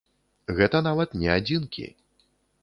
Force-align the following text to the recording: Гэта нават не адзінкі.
Гэта 0.59 0.81
нават 0.87 1.13
не 1.25 1.29
адзінкі. 1.37 1.87